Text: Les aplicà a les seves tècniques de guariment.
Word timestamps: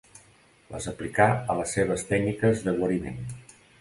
Les 0.75 0.87
aplicà 0.93 1.27
a 1.55 1.57
les 1.59 1.75
seves 1.79 2.07
tècniques 2.13 2.65
de 2.69 2.75
guariment. 2.81 3.21